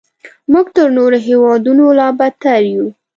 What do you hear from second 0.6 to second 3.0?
تر نورو هیوادونو لا بدتر یو.